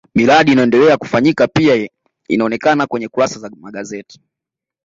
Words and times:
miradi 0.15 0.51
inayoendelea 0.51 0.97
kufanyika 0.97 1.47
pia 1.47 1.89
ilionekana 2.29 2.87
kwenye 2.87 3.07
kurasa 3.07 3.39
za 3.39 3.49
magazeti 3.61 4.19